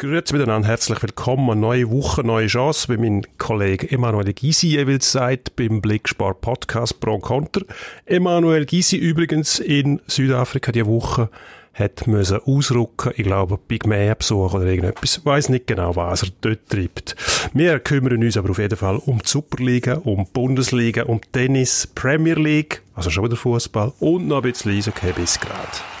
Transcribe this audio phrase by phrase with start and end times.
[0.00, 1.58] Grüezi miteinander, herzlich willkommen.
[1.58, 7.18] Neue Woche, neue Chance, wie mein Kollege Emanuel Gysi jeweils sagt, beim Blickspar Podcast Pro
[7.18, 7.62] Konter.
[8.06, 11.30] Emanuel Gysi übrigens in Südafrika die Woche
[11.74, 15.16] hat müssen ausrücken, ich glaube, Pygmäen besuchen oder irgendetwas.
[15.16, 17.16] Ich weiss nicht genau, was er dort treibt.
[17.52, 21.88] Wir kümmern uns aber auf jeden Fall um die Superliga, um die Bundesliga, um Tennis,
[21.88, 25.97] Premier League, also schon wieder Fußball und noch ein bisschen Eishockey bis gerade.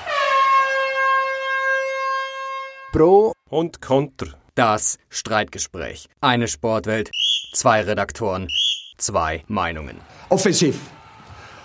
[2.98, 4.26] Pro und Konter.
[4.56, 6.08] Das Streitgespräch.
[6.20, 7.12] Eine Sportwelt,
[7.52, 8.48] zwei Redaktoren,
[8.96, 9.98] zwei Meinungen.
[10.30, 10.80] Offensiv.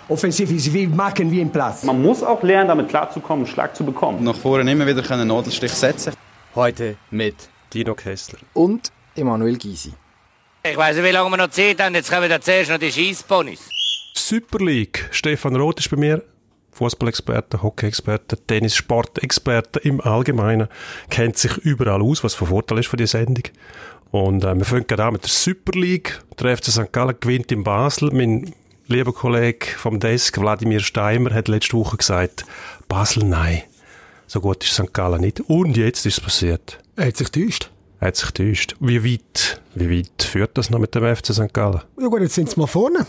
[0.08, 1.82] Offensiv ist wie machen wie im Platz.
[1.82, 4.22] Man muss auch lernen, damit klarzukommen, einen Schlag zu bekommen.
[4.22, 6.14] Nach vorne immer wieder einen Nadelstich setzen.
[6.54, 8.38] Heute mit Dino Kessler.
[8.52, 9.92] Und Emanuel Gysi.
[10.62, 11.96] Ich weiß nicht, wie lange wir noch Zeit haben.
[11.96, 13.68] Jetzt kommen wir zuerst noch die Schießponys.
[14.14, 15.08] Super League.
[15.10, 16.22] Stefan Roth ist bei mir.
[16.74, 20.68] Fußballexperte, Hockey-Experte, Tennis-Sport-Experte im Allgemeinen,
[21.08, 23.44] kennt sich überall aus, was von Vorteil ist für die Sendung.
[24.10, 26.20] Und äh, wir fangen gerade an mit der Super League.
[26.38, 26.92] Der FC St.
[26.92, 28.10] Gallen gewinnt in Basel.
[28.12, 28.54] Mein
[28.86, 32.44] lieber Kollege vom Desk, Wladimir Steimer, hat letzte Woche gesagt,
[32.86, 33.62] Basel nein,
[34.26, 34.92] so gut ist St.
[34.92, 35.40] Gallen nicht.
[35.40, 36.78] Und jetzt ist es passiert.
[36.96, 37.70] Er hat sich täuscht.
[38.00, 38.76] Er hat sich täuscht.
[38.80, 41.52] Wie weit, wie weit führt das noch mit dem FC St.
[41.52, 41.80] Gallen?
[42.00, 43.06] Ja gut, jetzt sind sie mal vorne.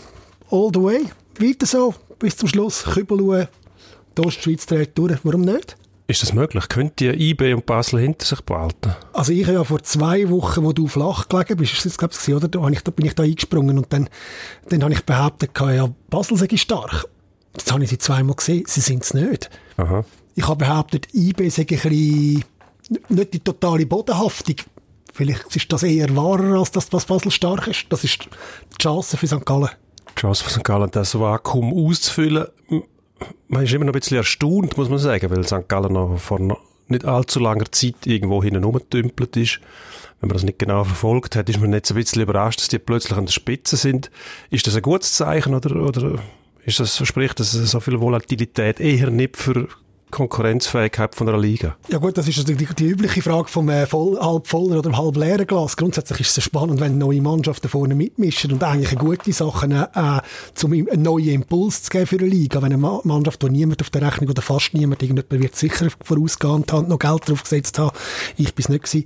[0.50, 1.04] All the way.
[1.38, 2.84] Weiter so bis zum Schluss.
[2.84, 3.46] Kübel
[4.16, 5.18] die Ostschweiz dreht durch.
[5.22, 5.76] Warum nicht?
[6.08, 6.68] Ist das möglich?
[6.68, 8.94] Könnt ihr IB und Basel hinter sich behalten?
[9.12, 12.34] Also ich habe ja vor zwei Wochen, wo du flach gelegen bist, ist das, ich,
[12.34, 12.46] oder?
[12.46, 14.08] Da, ich, da bin ich da eingesprungen und dann,
[14.68, 17.06] dann habe ich behauptet, ja, Basel sei stark.
[17.56, 19.50] Jetzt habe ich sie zweimal gesehen, sie sind es nicht.
[19.78, 20.04] Aha.
[20.36, 22.44] Ich habe behauptet, IB sei ein bisschen,
[23.08, 24.56] nicht die totale Bodenhaftung.
[25.12, 27.86] Vielleicht ist das eher wahrer, als das, was Basel stark ist.
[27.88, 28.28] Das ist
[28.72, 29.44] die Chance für St.
[29.44, 29.70] Gallen.
[30.10, 30.62] Die Chance für St.
[30.62, 32.46] Gallen, das Vakuum auszufüllen
[33.48, 35.68] man ist immer noch ein bisschen erstaunt, muss man sagen, weil St.
[35.68, 36.40] Gallen noch vor
[36.88, 39.60] nicht allzu langer Zeit irgendwo hinten rumgetümpelt ist.
[40.20, 42.78] Wenn man das nicht genau verfolgt hat, ist man jetzt ein bisschen überrascht, dass die
[42.78, 44.10] plötzlich an der Spitze sind.
[44.50, 46.18] Ist das ein gutes Zeichen oder, oder
[46.64, 49.68] ist das, spricht das so viel Volatilität eher nicht für
[50.10, 51.76] Konkurrenzfähigkeit von einer Liga?
[51.88, 54.96] Ja gut, das ist also die, die übliche Frage vom äh, voll, halb vollen oder
[54.96, 55.76] halb leeren Glas.
[55.76, 60.64] Grundsätzlich ist es spannend, wenn neue Mannschaften vorne mitmischen und eigentlich eine gute Sache, äh,
[60.64, 62.62] um einen neuen Impuls zu geben für eine Liga.
[62.62, 66.72] Wenn eine Mannschaft, wo niemand auf der Rechnung oder fast niemand, irgendjemand wird sicher vorausgehend
[66.72, 67.96] haben, noch Geld drauf gesetzt haben,
[68.36, 69.04] ich bin es nicht gewesen,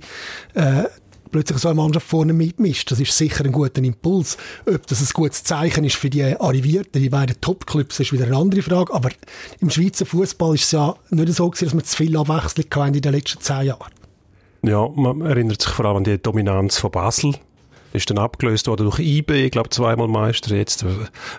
[0.53, 0.83] äh,
[1.31, 2.91] plötzlich so eine Mannschaft vorne mitmischt.
[2.91, 4.37] Das ist sicher ein guter Impuls.
[4.65, 8.37] Ob das ein gutes Zeichen ist für die Arrivierten, die beiden Top-Clubs, ist wieder eine
[8.37, 8.93] andere Frage.
[8.93, 9.09] Aber
[9.59, 13.01] im Schweizer Fußball ist es ja nicht so gewesen, dass wir zu viel Abwechslung in
[13.01, 13.91] den letzten zehn Jahren.
[14.63, 17.35] Ja, man erinnert sich vor allem an die Dominanz von Basel
[17.93, 20.85] ist dann abgelöst worden durch IB, ich glaube zweimal Meister jetzt.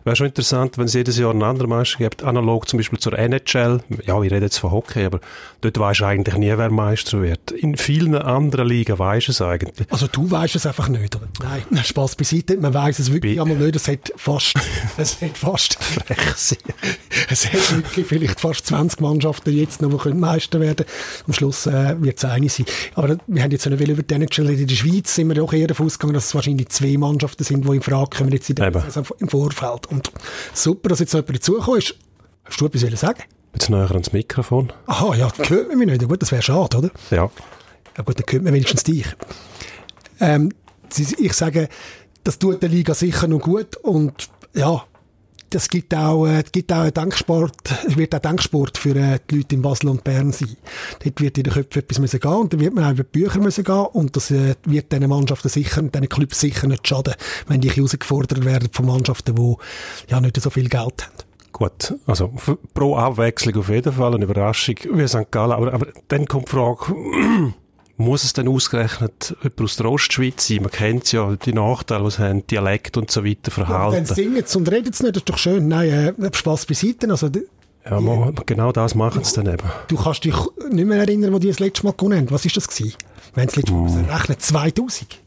[0.05, 3.19] Wäre schon interessant, wenn es jedes Jahr einen anderen Meister gibt, analog zum Beispiel zur
[3.19, 3.81] NHL.
[4.07, 5.21] Ja, ich rede jetzt von Hockey, aber
[5.61, 7.51] dort weisst du eigentlich nie, wer Meister wird.
[7.51, 9.87] In vielen anderen Ligen weisst du es eigentlich.
[9.91, 11.29] Also du weißt es einfach nicht, oder?
[11.43, 14.55] Nein, Spaß beiseite, man weiß es wirklich einmal nicht, es hat fast,
[14.97, 15.79] es hat fast,
[17.29, 20.87] es hat wirklich vielleicht fast 20 Mannschaften jetzt noch, die Meister werden
[21.27, 22.67] Am Schluss äh, wird es eine sein.
[22.95, 25.67] Aber wir haben jetzt Welle über die NHL in der Schweiz, sind wir doch eher
[25.67, 28.75] davon ausgegangen, dass es wahrscheinlich zwei Mannschaften sind, die in Frage kommen jetzt in der,
[28.75, 29.87] also im Vorfeld.
[29.87, 30.11] Und
[30.53, 31.95] super, dass jetzt jemand dazugekommen ist.
[32.45, 33.23] Hast du etwas sagen?
[33.55, 34.73] Jetzt näher ans Mikrofon.
[34.87, 36.09] Aha, ja, das hört man mich nicht.
[36.09, 36.91] Gut, das wäre schade, oder?
[37.11, 37.31] Ja.
[37.97, 39.07] Ja gut, dann hört man wenigstens dich.
[40.19, 40.53] Ähm,
[41.19, 41.69] ich sage,
[42.25, 44.85] das tut der Liga sicher noch gut und ja,
[45.55, 49.55] das gibt auch, äh, gibt auch einen Denksport, wird auch Denksport für äh, die Leute
[49.55, 50.57] in Basel und Bern sein.
[51.05, 53.21] Dort wird in den Köpfen etwas müssen gehen und dann wird man auch über die
[53.21, 57.15] Bücher müssen gehen und das äh, wird diesen Mannschaften sicher, diesen Clubs sicher nicht schaden,
[57.47, 59.57] wenn die herausgefordert werden von Mannschaften, die
[60.09, 61.33] ja nicht so viel Geld haben.
[61.53, 62.33] Gut, also
[62.73, 65.31] pro Abwechslung auf jeden Fall eine Überraschung wie St.
[65.31, 67.53] Gallen, aber, aber dann kommt die Frage,
[68.03, 70.59] muss es denn ausgerechnet jemand aus der Ostschweiz sein?
[70.63, 73.95] Man kennt ja die Nachteile, was haben, Dialekt und so weiter, Verhalten.
[73.95, 75.69] Ja, dann singen sie und reden sie nicht, das ist doch schön.
[75.69, 77.09] Nein, äh, Spaß beiseite.
[77.09, 77.29] Also,
[77.85, 79.69] ja, die, genau das machen sie dann eben.
[79.89, 80.37] Du kannst dich
[80.71, 82.31] nicht mehr erinnern, wo die das letzte Mal gewonnen haben.
[82.31, 82.95] Was war das gewesen?
[83.35, 84.11] Wenn es letztes Mal mm.
[84.11, 85.19] rechnen, 2000?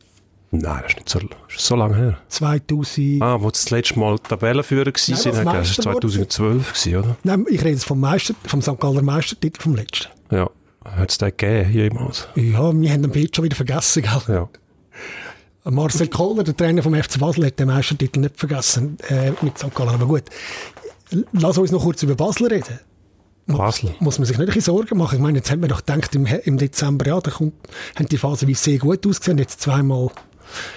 [0.51, 2.17] Nein, das ist nicht so, ist so lange her.
[2.29, 3.21] 2000.
[3.21, 7.17] Ah, wo das letzte Mal Tabellenführer Nein, sind, das war 2012 gewesen, oder?
[7.23, 8.79] Nein, ich rede jetzt vom Meister, vom St.
[8.79, 10.09] Galler Meistertitel vom letzten.
[10.31, 10.49] Ja.
[10.85, 12.27] Hat es den gegeben, jemals?
[12.35, 14.21] Ja, wir haben den Bild schon wieder vergessen, gell?
[14.35, 14.49] Ja.
[15.71, 19.73] Marcel Kohler, der Trainer vom FC Basel, hat den Meistertitel nicht vergessen äh, mit St.
[19.73, 19.95] Gallen.
[19.95, 20.23] Aber gut,
[21.33, 22.79] lass uns noch kurz über Basel reden.
[23.47, 23.95] Basel.
[23.99, 25.15] Muss man sich nicht ein bisschen Sorgen machen?
[25.15, 27.53] Ich meine, jetzt haben wir doch gedacht, im, im Dezember, ja, da kommt,
[27.95, 29.39] haben die Phase wie sehr gut ausgesehen.
[29.39, 30.11] Jetzt zweimal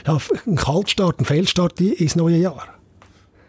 [0.07, 2.78] ja, ein Kaltstart, ein Fehlstart ins neue Jahr.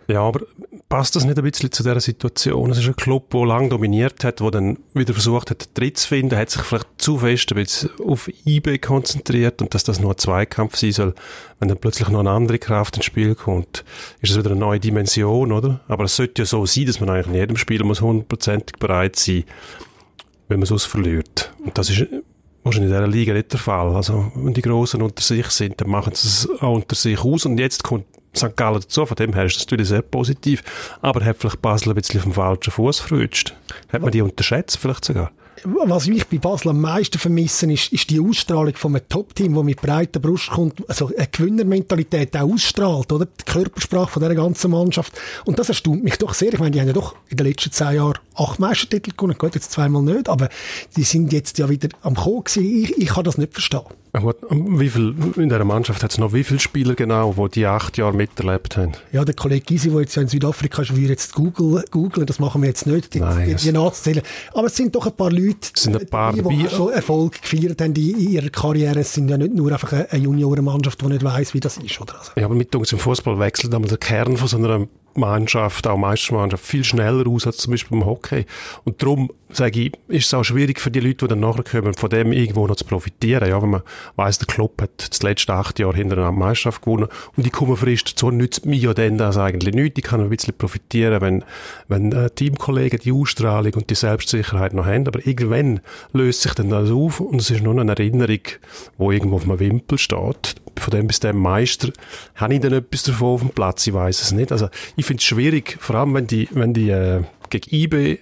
[0.10, 0.42] Ja, aber
[0.90, 2.72] passt das nicht ein bisschen zu dieser Situation?
[2.72, 6.08] Es ist ein Club, der lange dominiert hat, der dann wieder versucht hat, Tritt zu
[6.08, 10.12] finden, hat sich vielleicht zu fest ein bisschen auf IB konzentriert und dass das nur
[10.12, 11.16] ein Zweikampf sein soll.
[11.60, 13.86] Wenn dann plötzlich noch eine andere Kraft ins Spiel kommt,
[14.22, 15.82] ist es wieder eine neue Dimension, oder?
[15.88, 19.16] Aber es sollte ja so sein, dass man eigentlich in jedem Spiel muss hundertprozentig bereit
[19.16, 19.44] sein,
[20.48, 21.54] wenn man sonst verliert.
[21.64, 22.08] Und das ist
[22.64, 23.96] wahrscheinlich in dieser Liga nicht der Fall.
[23.96, 27.46] Also, wenn die Großen unter sich sind, dann machen sie es auch unter sich aus
[27.46, 28.56] und jetzt kommt St.
[28.56, 29.06] Gallen dazu.
[29.06, 30.64] Von dem her ist das natürlich sehr positiv.
[31.02, 33.56] Aber hat vielleicht Basel ein bisschen dem falschen Fuß verrutscht.
[33.92, 35.32] Hat man die unterschätzt vielleicht sogar?
[35.64, 39.64] Was ich bei Basel am meisten vermisse, ist, ist die Ausstrahlung von einem Top-Team, das
[39.64, 43.26] mit breiter Brust kommt, also eine Gewinnermentalität auch ausstrahlt, oder?
[43.26, 45.20] Die Körpersprache von dieser ganzen Mannschaft.
[45.46, 46.54] Und das erstaunt mich doch sehr.
[46.54, 49.38] Ich meine, die haben ja doch in den letzten zehn Jahren acht Meistertitel gewonnen.
[49.38, 50.50] Gut, jetzt zweimal nicht, aber
[50.96, 52.84] die sind jetzt ja wieder am Kommen gewesen.
[52.84, 53.82] Ich, ich kann das nicht verstehen.
[54.12, 57.66] Gut, wie viel, in dieser Mannschaft hat es noch wie viele Spieler genau, die die
[57.68, 58.94] acht Jahre miterlebt haben?
[59.12, 62.64] Ja, der Kollege Gysi, der jetzt ja in Südafrika ist, würde jetzt googeln, das machen
[62.64, 64.24] wir jetzt nicht, die, Nein, die, die nachzuzählen.
[64.54, 67.40] Aber es sind doch ein paar Leute, Es sind ein paar die, die schon Erfolg
[67.40, 69.00] gefeiert haben in ihrer Karriere.
[69.00, 72.02] Es sind ja nicht nur einfach eine, eine Juniorenmannschaft, die nicht weiss, wie das ist,
[72.02, 72.18] oder?
[72.18, 74.88] Also, Ja, aber mit uns im Fußball wechselt einmal der Kern von so einer
[75.20, 78.46] Mannschaft, auch Meistermannschaft, viel schneller aus als zum Beispiel beim Hockey.
[78.86, 81.94] Und darum, sage ich, ist es auch schwierig für die Leute, die dann nachher kommen,
[81.94, 83.50] von dem irgendwo noch zu profitieren.
[83.50, 83.82] Ja, wenn man
[84.16, 87.76] weiss, der Club hat das letzte acht Jahre hintereinander die Meisterschaft gewonnen und die kommen
[87.76, 89.98] frisch dazu, nützt mir ja dann das eigentlich nicht.
[89.98, 91.44] Ich kann ein bisschen profitieren, wenn,
[91.88, 95.08] wenn äh, Teamkollegen die Ausstrahlung und die Selbstsicherheit noch haben.
[95.08, 95.82] Aber irgendwann
[96.14, 98.40] löst sich dann das auf und es ist nur eine Erinnerung,
[99.00, 100.56] die irgendwo auf einem Wimpel steht.
[100.78, 101.90] Von dem bis dem Meister
[102.36, 104.52] habe ich dann etwas davon auf dem Platz, ich weiß es nicht.
[104.52, 108.20] Also ich finde es schwierig, vor allem wenn die, wenn die äh, gegen IB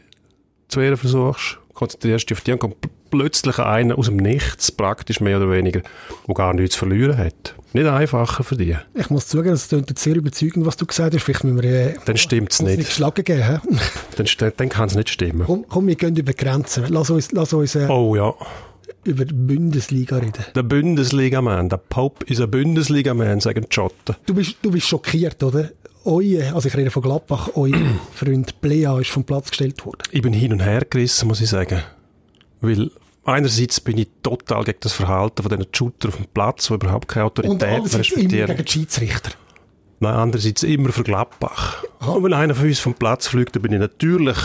[0.69, 4.71] zu wehren versuchst, konzentrierst dich auf die und kommt pl- plötzlich einer aus dem Nichts,
[4.71, 5.81] praktisch mehr oder weniger,
[6.27, 7.55] der gar nichts zu verlieren hat.
[7.73, 8.75] Nicht einfacher für die.
[8.95, 11.23] ich muss zugeben, es klingt jetzt sehr überzeugend, was du gesagt hast.
[11.23, 12.77] Vielleicht müssen wir äh, Dann stimmt's uns nicht.
[12.79, 13.59] nicht geschlagen geben.
[14.17, 15.43] Dann, dann kann es nicht stimmen.
[15.45, 16.85] Komm, komm, wir gehen über Grenzen.
[16.89, 18.33] Lass uns, lass uns äh, Oh ja,
[19.03, 20.43] über die Bundesliga reden.
[20.55, 24.15] der Bundesliga-Man, der Pope ist ein Bundesliga-Man, sagen die Schotten.
[24.25, 25.69] Du bist, du bist schockiert, oder?
[26.07, 27.75] Euer, also ich rede von Gladbach, euer
[28.13, 30.03] Freund Plea ist vom Platz gestellt worden.
[30.11, 31.83] Ich bin hin und her gerissen, muss ich sagen.
[32.61, 32.91] Weil
[33.25, 37.09] einerseits bin ich total gegen das Verhalten von diesen Shooter auf dem Platz, die überhaupt
[37.09, 38.47] keine Und Autorität immer respektieren.
[38.47, 39.31] gegen die Schiedsrichter.
[39.99, 41.83] Nein, andererseits immer für Gladbach.
[41.99, 44.37] Und wenn einer von uns vom Platz fliegt, dann bin ich natürlich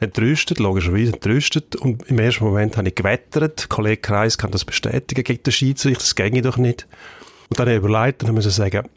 [0.00, 1.76] entrüstet, logischerweise entrüstet.
[1.76, 3.68] Und im ersten Moment habe ich gewettert.
[3.68, 6.88] Kollege Kreis kann das bestätigen gegen den Schiedsrichter, das ginge doch nicht.
[7.50, 8.88] Und dann habe ich überlegt und dann müssen sagen,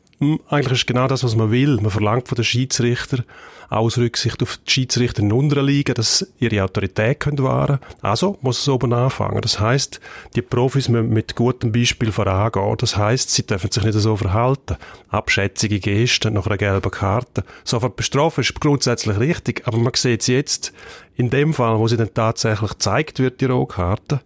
[0.49, 1.77] eigentlich ist genau das, was man will.
[1.77, 3.23] Man verlangt von den Schiedsrichter
[3.69, 8.59] aus Rücksicht auf die Schiedsrichter in unteren Ligen, dass ihre Autorität können wahren Also muss
[8.59, 9.41] es oben anfangen.
[9.41, 10.01] Das heißt,
[10.35, 12.75] die Profis müssen mit gutem Beispiel vorangehen.
[12.77, 14.77] Das heißt, sie dürfen sich nicht so verhalten.
[15.09, 17.43] Abschätzige Gesten nach einer gelben Karte.
[17.63, 20.73] Sofort bestrafen ist grundsätzlich richtig, aber man sieht es jetzt
[21.15, 24.21] in dem Fall, wo sie dann tatsächlich gezeigt wird, die Rohkarte,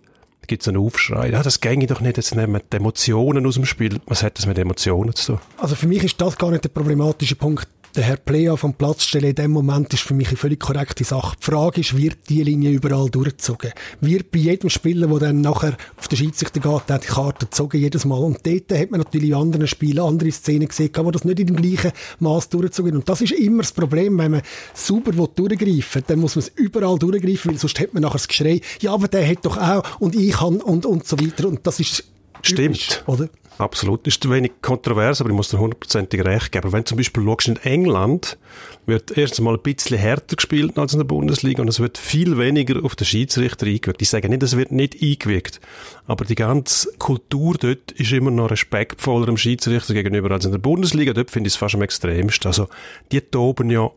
[0.48, 1.30] gibt es einen Aufschrei.
[1.30, 4.00] Ja, das ginge doch nicht, jetzt nehmen wir die Emotionen aus dem Spiel.
[4.06, 5.42] Was hat das mit Emotionen zu tun?
[5.58, 7.68] Also für mich ist das gar nicht der problematische Punkt.
[7.96, 11.04] Der Herr Plea vom Platz stellen in dem Moment ist für mich eine völlig korrekte
[11.04, 11.36] Sache.
[11.40, 13.72] Die Frage ist, wird die Linie überall durchgezogen?
[14.02, 17.80] Wird bei jedem Spieler, der dann nachher auf den Schiedsrichter geht, der die Karte gezogen
[17.80, 18.18] jedes Mal.
[18.18, 21.46] Und dort hat man natürlich in anderen Spielen andere Szenen gesehen, wo das nicht in
[21.46, 23.02] dem gleichen Maß durchgezogen wird.
[23.02, 24.42] Und das ist immer das Problem, wenn man
[24.74, 28.28] sauber durchgreifen will, dann muss man es überall durchgreifen, weil sonst hat man nachher das
[28.28, 31.48] Geschrei, ja, aber der hat doch auch und ich kann und, und so weiter.
[31.48, 32.06] Und das ist
[32.42, 33.04] typisch, Stimmt.
[33.06, 33.30] oder?
[33.58, 34.08] Absolut.
[34.08, 36.72] Ist wenig kontrovers, aber ich muss dir hundertprozentig recht geben.
[36.72, 38.38] Wenn du zum Beispiel schaust, in England
[38.86, 42.38] wird erstens mal ein bisschen härter gespielt als in der Bundesliga und es wird viel
[42.38, 44.02] weniger auf den Schiedsrichter eingewirkt.
[44.02, 45.62] Ich sage nicht, es wird nicht eingewirkt,
[46.08, 50.60] aber die ganze Kultur dort ist immer noch respektvoller dem Schiedsrichter gegenüber als in der
[50.60, 51.14] Bundesliga.
[51.14, 52.48] Dort finde ich es fast am extremsten.
[52.48, 52.68] Also,
[53.12, 53.92] die toben ja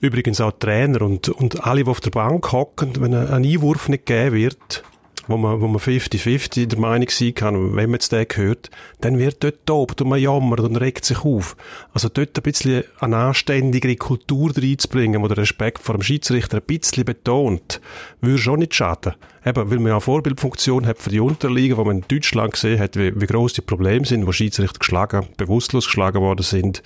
[0.00, 4.06] übrigens auch Trainer und, und alle, die auf der Bank hocken, wenn ein Einwurf nicht
[4.06, 4.84] gegeben wird,
[5.28, 8.70] wo man, wo man 50-50 der Meinung sein kann, wenn man jetzt den hört,
[9.00, 11.56] dann wird dort tobt und man jammert und regt sich auf.
[11.92, 16.62] Also dort ein bisschen eine anständigere Kultur reinzubringen, wo der Respekt vor dem Schiedsrichter ein
[16.66, 17.80] bisschen betont,
[18.20, 19.14] würde schon nicht schaden.
[19.44, 22.80] Eben, weil man ja eine Vorbildfunktion hat für die Unterliga, wo man in Deutschland gesehen
[22.80, 26.82] hat, wie, wie gross die Probleme sind, wo Schiedsrichter geschlagen, bewusstlos geschlagen worden sind,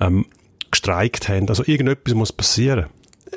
[0.00, 0.26] ähm,
[0.70, 1.48] gestreikt haben.
[1.48, 2.86] Also irgendetwas muss passieren.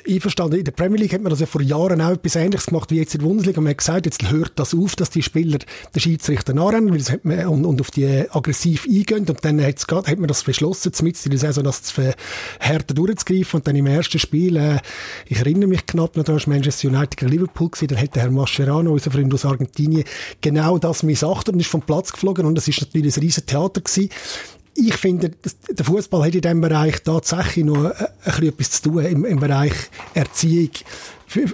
[0.08, 0.60] Einverstanden.
[0.60, 2.98] In der Premier League hat man das ja vor Jahren auch etwas Ähnliches gemacht wie
[2.98, 3.62] jetzt in der Bundesliga.
[3.62, 5.60] Man hat gesagt, jetzt hört das auf, dass die Spieler
[5.94, 9.26] den Schiedsrichter nachrennen weil man, und, und auf die äh, aggressiv eingehen.
[9.28, 12.14] Und dann hat's hat man das beschlossen, zumindest in der Saison, das zu
[12.60, 13.60] härter durchzugreifen.
[13.60, 14.80] Und dann im ersten Spiel, äh,
[15.28, 18.24] ich erinnere mich knapp noch, da war Manchester United gegen Liverpool gewesen, dann hat der
[18.24, 20.04] Herr Mascherano, unser Freund aus Argentinien,
[20.42, 22.46] genau das missachtet und ist vom Platz geflogen.
[22.46, 24.10] Und das ist natürlich ein riesen Theater gewesen
[24.76, 25.32] ich finde,
[25.70, 29.26] der Fußball hat in diesem Bereich tatsächlich noch ein, ein bisschen etwas zu tun im,
[29.26, 29.74] im Bereich
[30.14, 30.72] Erziehung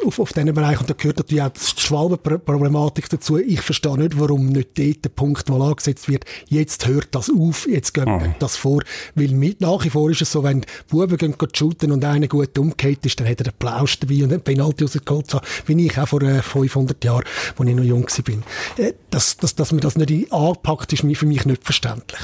[0.06, 0.80] auf, auf diesen Bereich.
[0.80, 3.38] Und da gehört natürlich auch die Schwalbenproblematik dazu.
[3.38, 7.68] Ich verstehe nicht, warum nicht dort der Punkt mal angesetzt wird, jetzt hört das auf,
[7.68, 8.36] jetzt geht mhm.
[8.40, 8.82] das vor.
[9.16, 12.28] Weil mit, nach wie vor ist es so, wenn Buben gehen, gehen shooten und einer
[12.28, 15.86] gut umgeht ist, dann hat er einen Plausch dabei und einen Penalty rausgeholt, so wie
[15.86, 17.24] ich auch vor äh, 500 Jahren,
[17.58, 18.86] als ich noch jung war.
[18.86, 22.22] Äh, dass, dass, dass man das nicht anpackt, ist für mich nicht verständlich.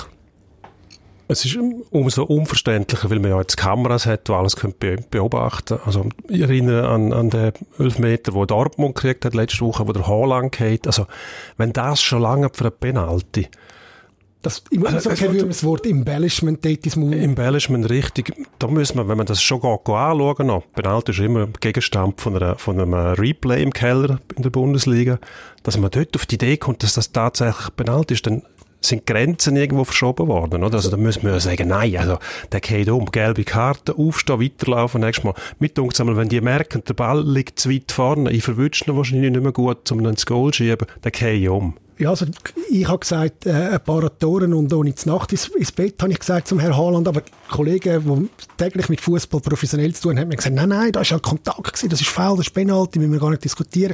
[1.28, 1.58] Es ist
[1.90, 6.90] umso unverständlicher, weil man ja jetzt Kameras hat, die alles be beobachten Also, ich erinnere
[6.90, 10.86] an, an den Elfmeter, wo Dortmund gekriegt hat letzte Woche, wo der Haaland geht.
[10.86, 11.08] Also,
[11.58, 13.48] wenn das schon lange für eine Penalty,
[14.44, 16.98] das, ich also, okay, wie das Wort Embellishment dort ist.
[16.98, 18.34] Embellishment, richtig.
[18.60, 20.64] Da muss man, wenn man das schon geht, anschauen noch.
[20.74, 25.18] Penalty ist immer Gegenstand von, einer, von einem Replay im Keller in der Bundesliga.
[25.64, 28.42] Dass man dort auf die Idee kommt, dass das tatsächlich Penalty ist, dann
[28.86, 30.76] sind Grenzen irgendwo verschoben worden, oder?
[30.76, 32.18] Also da müssen wir ja sagen, nein, also
[32.52, 35.34] der geht um, gelbe Karte, aufstehen, weiterlaufen, nächstes Mal.
[35.60, 39.32] Mit uns wenn die merken, der Ball liegt zu weit vorne, ich verwünsche ihn wahrscheinlich
[39.32, 41.76] nicht mehr gut, um ihn ins Goal zu schieben, dann geht um.
[42.00, 42.26] Ja, also
[42.70, 46.12] ich habe gesagt, äh, ein paar Toren und ohne zu Nacht ins, ins Bett, habe
[46.12, 50.30] ich gesagt zum Herrn Haaland, aber Kollegen, die täglich mit Fußball professionell zu tun haben,
[50.30, 53.00] haben gesagt, nein, nein, da ist ja Kontakt gewesen, das ist faul, das ist Penalty,
[53.00, 53.94] müssen wir gar nicht diskutieren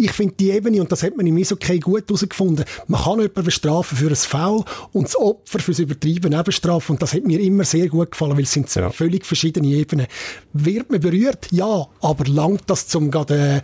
[0.00, 3.44] ich finde die Ebene, und das hat man im Eishockey gut herausgefunden, man kann jemanden
[3.44, 6.92] bestrafen für ein Foul und das Opfer für das Übertreiben auch bestrafen.
[6.92, 8.90] Und das hat mir immer sehr gut gefallen, weil es sind zwei ja.
[8.90, 10.06] völlig verschiedene Ebenen.
[10.52, 11.48] Wird man berührt?
[11.50, 11.86] Ja.
[12.00, 13.62] Aber langt das zum gerade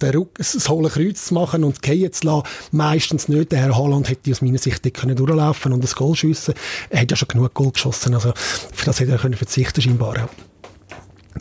[0.00, 3.52] den Ruck, das hohle Kreuz zu machen und gehen zu lassen, meistens nicht.
[3.52, 6.54] Der Herr Haaland hätte aus meiner Sicht nicht können durchlaufen und das Goal schiessen.
[6.88, 8.32] Er hat ja schon genug Goal geschossen, also
[8.72, 10.16] für das hätte er können verzichten scheinbar.
[10.16, 10.28] Ja.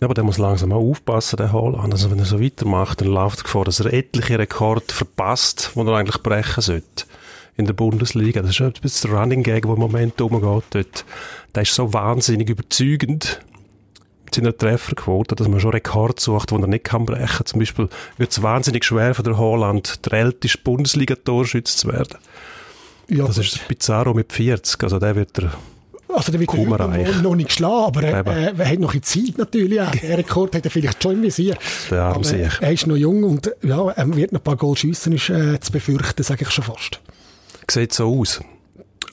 [0.01, 1.93] Aber der muss langsam auch aufpassen, der Haaland.
[1.93, 5.79] Also wenn er so weitermacht, dann läuft die Gefahr, dass er etliche Rekorde verpasst, die
[5.79, 7.05] er eigentlich brechen sollte
[7.57, 8.41] in der Bundesliga.
[8.41, 11.05] Das ist ein bisschen der Running Gag, der im Moment umgeht dort.
[11.55, 13.41] Der ist so wahnsinnig überzeugend
[14.23, 17.45] mit seiner Trefferquote, dass man schon Rekord sucht, den er nicht kann brechen.
[17.45, 22.17] Zum Beispiel wird es wahnsinnig schwer für den Haaland, der älteste Bundesliga-Torschütze zu werden.
[23.09, 25.51] Ja, das ist Pizarro mit 40, also der wird der
[26.13, 29.37] also der wird noch, noch nicht geschlagen, aber er, äh, er hat noch in Zeit
[29.37, 29.91] natürlich auch.
[29.91, 31.55] Der Rekord hat er vielleicht schon im Visier.
[31.91, 32.51] Der aber sich.
[32.59, 35.59] er ist noch jung und ja, er wird noch ein paar Goal schiessen, ist äh,
[35.59, 36.99] zu befürchten, sage ich schon fast.
[37.69, 38.41] Sieht so aus.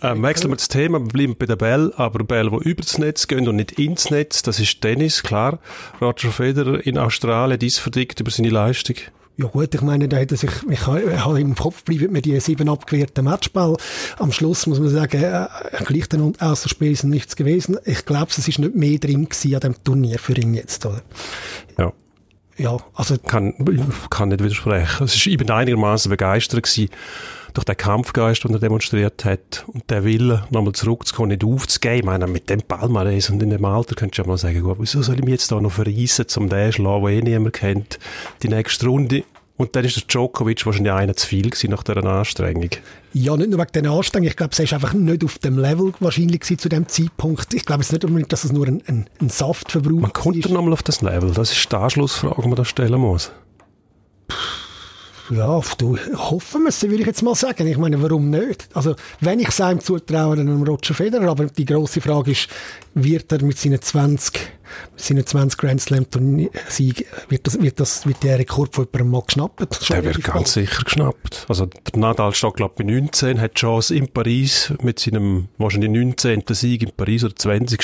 [0.02, 2.98] Ähm, wechseln wir das Thema, wir bleiben bei der Bell, aber Bell, die über das
[2.98, 5.58] Netz gehen und nicht ins Netz, das ist Tennis, klar.
[6.00, 8.96] Roger Federer in Australien, dies verdickt über seine Leistung.
[9.38, 12.70] Ja gut, ich meine, da er sich, ich habe im Kopf bleiben mir die sieben
[12.70, 13.76] abgewehrten Matchball.
[14.18, 15.46] Am Schluss muss man sagen, äh,
[15.84, 17.76] gleich dann außer Spiel ist nichts gewesen.
[17.84, 21.02] Ich glaube, es ist nicht mehr drin gewesen an dem Turnier für ihn jetzt, oder?
[21.78, 21.92] Ja.
[22.58, 23.18] Ja, also.
[23.18, 23.52] Kann,
[24.08, 25.04] kann nicht widersprechen.
[25.04, 26.88] Es war eben einigermaßen begeistert gewesen
[27.56, 31.96] durch den Kampfgeist, den er demonstriert hat und der Wille, nochmal zurückzukommen, nicht aufzugeben.
[31.96, 34.76] Ich meine, mit dem Palmares und in dem Alter könntest du ja mal sagen, gut,
[34.78, 37.98] wieso soll ich mich jetzt da noch verreissen, um den schlagen, den eh niemand kennt,
[38.42, 39.24] die nächste Runde.
[39.56, 42.68] Und dann ist der Djokovic wahrscheinlich einer zu viel gewesen nach dieser Anstrengung.
[43.14, 44.28] Ja, nicht nur wegen dieser Anstrengung.
[44.28, 47.54] Ich glaube, es ist einfach nicht auf dem Level wahrscheinlich zu dem Zeitpunkt.
[47.54, 50.02] Ich glaube es nicht unbedingt, dass es nur ein, ein, ein Saftverbrauch ist.
[50.02, 50.50] Man kommt ist.
[50.50, 51.30] nochmal auf das Level.
[51.32, 53.32] Das ist die Anschlussfrage, die man da stellen muss.
[55.30, 57.66] Ja, du, hoffen wir es, würde ich jetzt mal sagen.
[57.66, 58.68] Ich meine, warum nicht?
[58.74, 62.48] Also, wenn ich es einem zutraue, dann einem Roger Federer, aber die grosse Frage ist,
[62.94, 64.38] wird er mit seinen 20,
[64.94, 66.06] mit seinen 20 Grand Slam
[66.68, 69.90] Sieg, wird das, wird das, wird der Rekord von jemandem mal geschnappt?
[69.90, 71.46] Der wird ganz sicher geschnappt.
[71.48, 75.48] Also, der Nadal steht, glaube ich, bei 19, hat die Chance in Paris mit seinem,
[75.58, 76.44] wahrscheinlich 19.
[76.50, 77.82] Sieg in Paris oder 20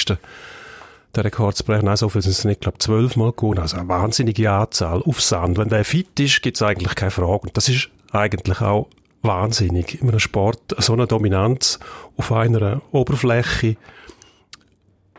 [1.14, 1.88] der Rekord zu brechen.
[1.88, 3.60] Also, sind es nicht, glaube zwölfmal gewonnen.
[3.60, 5.58] Also eine wahnsinnige Anzahl auf Sand.
[5.58, 7.42] Wenn der fit ist, gibt es eigentlich keine Frage.
[7.46, 8.88] Und das ist eigentlich auch
[9.22, 10.00] wahnsinnig.
[10.00, 11.78] In einem Sport so eine Dominanz
[12.16, 13.76] auf einer Oberfläche,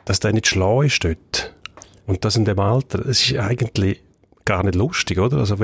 [0.06, 1.54] dass der nicht schlau ist dort.
[2.06, 4.02] Und das in dem Alter, es ist eigentlich
[4.46, 5.38] gar nicht lustig, oder?
[5.38, 5.60] Also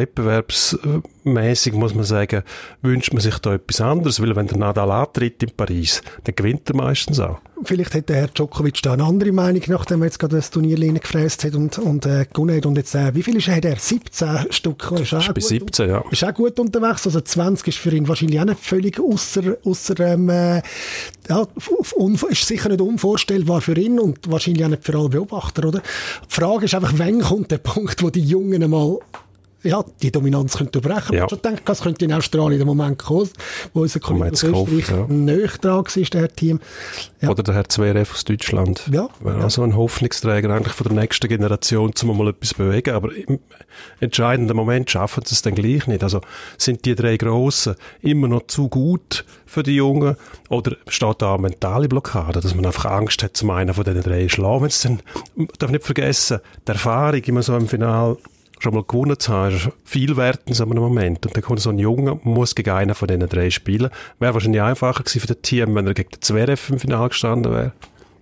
[1.35, 2.43] wettbewerbsmäßig muss man sagen,
[2.81, 6.69] wünscht man sich da etwas anderes, weil wenn der Nadal antritt in Paris, dann gewinnt
[6.69, 7.39] er meistens auch.
[7.63, 10.77] Vielleicht hat der Herr Djokovic da eine andere Meinung, nachdem er jetzt gerade das Turnier
[10.77, 12.65] gefräst hat und, und äh, gewonnen hat.
[12.65, 13.57] Und jetzt, äh, wie viel ist er?
[13.57, 14.91] Hat er 17 Stück?
[14.93, 16.03] Ist, ist bei 17, ja.
[16.09, 17.05] Ist auch gut unterwegs.
[17.05, 20.61] Also 20 ist für ihn wahrscheinlich auch nicht völlig ausser, ausser ähm, äh,
[21.27, 21.45] ja,
[22.29, 25.79] ist sicher nicht unvorstellbar für ihn und wahrscheinlich auch nicht für alle Beobachter, oder?
[25.79, 28.99] Die Frage ist einfach, wann kommt der Punkt, wo die Jungen einmal
[29.63, 31.15] ja, die Dominanz könnte brechen.
[31.15, 31.25] Ja.
[31.25, 33.29] Ich schon gedacht, es könnte in Australien der Moment kommen,
[33.73, 35.05] wo unser Kollege aus Österreich ja.
[35.07, 36.59] näher dran war, der Team.
[37.21, 37.29] Ja.
[37.29, 38.89] Oder der Herr Zverev aus Deutschland.
[38.91, 42.55] Ja, Wäre auch so ein Hoffnungsträger eigentlich von der nächsten Generation, um mal etwas zu
[42.55, 42.95] bewegen.
[42.95, 43.39] Aber im
[43.99, 46.03] entscheidenden Moment schaffen sie es dann gleich nicht.
[46.03, 46.21] Also
[46.57, 50.15] sind die drei Grossen immer noch zu gut für die Jungen?
[50.47, 54.03] Oder steht da eine mentale Blockade, dass man einfach Angst hat, zum einen von diesen
[54.03, 54.69] drei zu schlagen?
[54.83, 55.01] Dann,
[55.35, 58.15] man darf nicht vergessen, die Erfahrung immer so im Final
[58.59, 61.25] schon mal gewonnen zu haben, ist viel wert in so einem Moment.
[61.25, 63.89] Und dann kommt so ein Junge, muss gegen einen von diesen drei spielen.
[64.19, 67.51] Wäre wahrscheinlich einfacher gewesen für das Team, wenn er gegen den Zverev im Finale gestanden
[67.51, 67.71] wäre.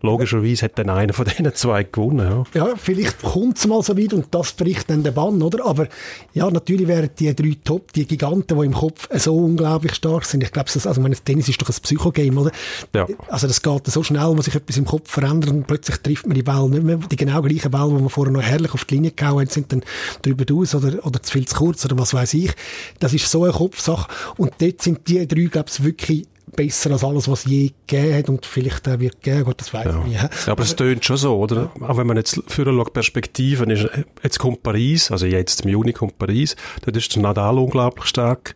[0.01, 2.67] Logischerweise hat dann einer von diesen zwei gewonnen, ja.
[2.67, 5.65] Ja, vielleicht kommt es mal so weit und das bricht dann den Bann, oder?
[5.65, 5.87] Aber
[6.33, 10.43] ja, natürlich wären die drei Top, die Giganten, die im Kopf so unglaublich stark sind.
[10.43, 12.51] Ich glaube, also, meine, Tennis ist doch ein Psychogame, oder?
[12.93, 13.07] Ja.
[13.27, 16.35] Also das geht so schnell, wo sich etwas im Kopf verändert und plötzlich trifft man
[16.35, 16.97] die Ball nicht mehr.
[16.97, 19.71] Die genau gleichen Ball, die man vorher noch herrlich auf die Linie gehauen hat, sind
[19.71, 19.83] dann
[20.21, 22.51] drüber aus oder, oder zu viel zu kurz oder was weiß ich.
[22.99, 24.09] Das ist so eine Kopfsache.
[24.37, 28.29] Und dort sind die drei, glaube ich, wirklich besser als alles, was je gegeben hat
[28.29, 29.99] und vielleicht äh, wird geben, Gott, das weiß Ja.
[30.01, 30.21] ich nicht.
[30.47, 31.71] ja, aber es tönt schon so, oder?
[31.81, 33.87] Auch wenn man jetzt für schaut, Perspektiven ist,
[34.23, 38.55] jetzt kommt Paris, also jetzt im Juni kommt Paris, dort ist der Nadal unglaublich stark.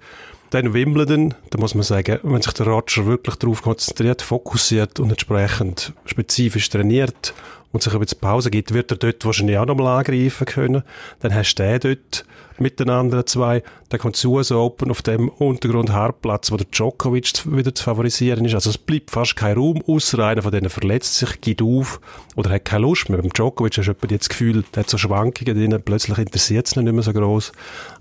[0.51, 5.09] Dann Wimbledon, da muss man sagen, wenn sich der Roger wirklich darauf konzentriert, fokussiert und
[5.09, 7.33] entsprechend spezifisch trainiert
[7.71, 10.83] und sich ein bisschen Pause gibt, wird er dort wahrscheinlich auch nochmal angreifen können.
[11.21, 12.25] Dann hast du den dort
[12.61, 13.63] mit den anderen zwei.
[13.89, 18.45] Dann kommt das US Open auf dem Untergrund Hartplatz, wo der Djokovic wieder zu favorisieren
[18.45, 18.53] ist.
[18.53, 21.99] Also es bleibt fast kein Raum, außer einer von denen verletzt sich, gibt auf
[22.35, 23.21] oder hat keine Lust mehr.
[23.21, 26.77] Beim Djokovic hast du etwa das Gefühl, der hat so Schwankungen drin, plötzlich interessiert es
[26.77, 27.51] ihn nicht mehr so groß.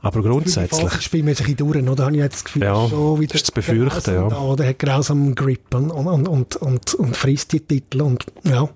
[0.01, 2.05] Aber grundsätzlich, Das spielt man sich durch, oder?
[2.05, 4.29] Habe ich jetzt das Gefühl, Ja, schon wieder das ist zu befürchten, ja.
[4.29, 8.69] Da, oder hat grausam Grip und, und, und, und, und frisst die Titel und, ja.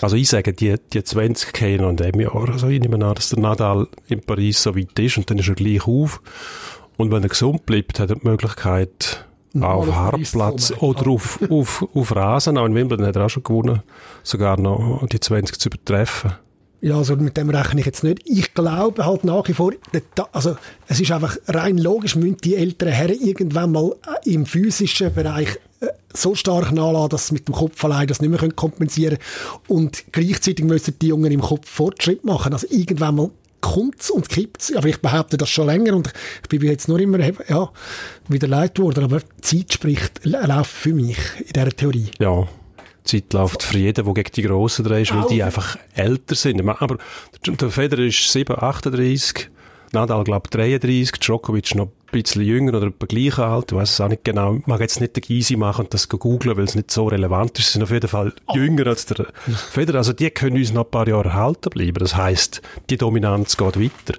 [0.00, 2.48] also ich sage, die, die 20 gehen noch in dem Jahr.
[2.48, 5.48] Also ich nehme an, dass der Nadal in Paris so weit ist und dann ist
[5.48, 6.20] er gleich auf.
[6.96, 9.24] Und wenn er gesund bleibt, hat er die Möglichkeit,
[9.60, 13.82] auf Hartplatz oder auf, auf, auf Rasen, auch in Wimbledon hat er auch schon gewonnen,
[14.22, 16.32] sogar noch die 20 zu übertreffen.
[16.80, 18.20] Ja, also mit dem rechne ich jetzt nicht.
[18.26, 19.72] Ich glaube halt nach wie vor,
[20.32, 25.14] also es ist einfach rein logisch, müssen die älteren Herren irgendwann mal äh, im physischen
[25.14, 25.48] Bereich
[25.80, 29.60] äh, so stark nachlassen, dass sie mit dem Kopf allein das nicht mehr kompensieren können.
[29.66, 32.52] Und gleichzeitig müssen die Jungen im Kopf Fortschritt machen.
[32.52, 33.30] Also irgendwann mal
[33.64, 34.74] kommt's und kippt's.
[34.74, 37.18] Aber ich behaupte das schon länger und ich bin jetzt nur immer
[37.48, 37.70] ja,
[38.28, 39.04] wieder leid worden.
[39.04, 42.10] Aber Zeit spricht, läuft für mich in dieser Theorie.
[42.18, 42.46] Ja,
[43.04, 46.66] Zeit läuft für jeden, der gegen die Grossen drei ist, weil die einfach älter sind.
[46.66, 46.98] Aber
[47.46, 49.50] der der Federer ist 7, 38,
[49.92, 51.90] Nadal, glaube ich, 33, Djokovic noch
[52.22, 53.72] bisschen jünger oder etwa gleich alt.
[53.72, 54.56] Ich weiß es auch nicht genau.
[54.56, 57.58] Ich mag jetzt nicht den Gysi machen und das googeln, weil es nicht so relevant
[57.58, 57.66] ist.
[57.66, 59.26] Sie sind auf jeden Fall jünger als der
[59.70, 59.98] Federer.
[59.98, 61.98] Also die können uns noch ein paar Jahre erhalten bleiben.
[61.98, 64.18] Das heisst, die Dominanz geht weiter.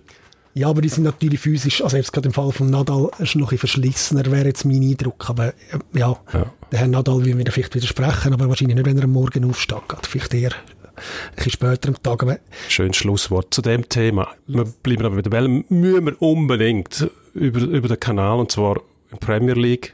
[0.57, 3.47] Ja, aber die sind natürlich physisch, also jetzt gerade im Fall von Nadal, ist noch
[3.47, 5.29] ein bisschen verschlissener, wäre jetzt mein Eindruck.
[5.29, 5.53] Aber äh,
[5.93, 6.45] ja, Ja.
[6.71, 9.81] der Herr Nadal will mir vielleicht widersprechen, aber wahrscheinlich nicht, wenn er am Morgen aufsteht.
[10.03, 12.39] Vielleicht eher ein bisschen später am Tag.
[12.69, 14.29] Schönes Schlusswort zu dem Thema.
[14.47, 18.81] Wir bleiben aber wieder, weil müssen wir unbedingt über, über den Kanal, und zwar in
[19.11, 19.93] der Premier League,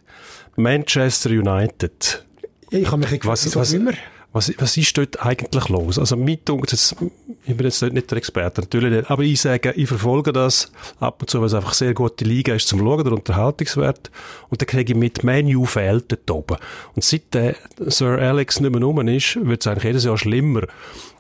[0.56, 2.26] Manchester United.
[2.72, 3.92] ja, ich habe mich gefragt, Was, was, immer.
[4.32, 5.98] was, was ist dort eigentlich los?
[5.98, 6.96] Also, uns jetzt,
[7.46, 11.22] ich bin jetzt nicht der Experte, natürlich nicht, aber ich sage, ich verfolge das ab
[11.22, 14.12] und zu, weil es einfach sehr gute Liga ist zum Schauen, der Unterhaltungswert.
[14.50, 16.58] Und dann kriege ich mit, Menu fehlt dort oben.
[16.96, 20.68] Und seit der Sir Alex nicht mehr rum ist, wird es eigentlich jedes Jahr schlimmer.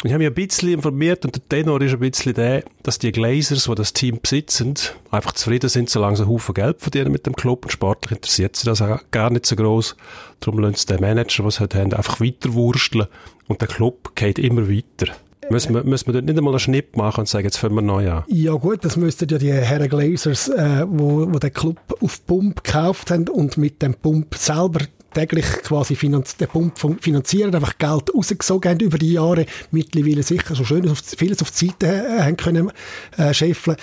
[0.03, 3.11] Ich habe mich ein bisschen informiert und der Tenor ist ein bisschen der, dass die
[3.11, 4.73] Glazers, die das Team besitzen,
[5.11, 8.55] einfach zufrieden sind, solange sie einen Haufen Geld verdienen mit dem Club und sportlich interessiert
[8.55, 9.95] sie das auch gar nicht so groß.
[10.39, 13.05] Darum lassen sie den Manager, was sie heute haben, einfach weiterwursteln
[13.47, 15.13] und der Club geht immer weiter.
[15.51, 17.81] Müssen wir, müssen wir dort nicht einmal einen Schnipp machen und sagen, jetzt fangen wir
[17.83, 18.23] neu an.
[18.27, 22.63] Ja gut, das müssten ja die Herren Glazers, äh, wo, wo den Club auf Pump
[22.63, 24.79] gekauft haben und mit dem Pump selber
[25.13, 30.55] täglich quasi finanz den Pump finanzieren, einfach Geld rausgesogen haben über die Jahre, mittlerweile sicher
[30.55, 32.71] schon schön vieles auf die Seite äh, haben können
[33.17, 33.77] äh, scheffeln.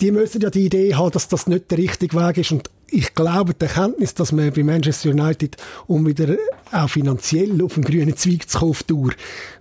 [0.00, 3.14] Die müssen ja die Idee haben, dass das nicht der richtige Weg ist und ich
[3.14, 6.36] glaube, die Erkenntnis, dass man bei Manchester United, um wieder
[6.72, 9.12] auch finanziell auf den grünen Zweig zu kommen, Dauer,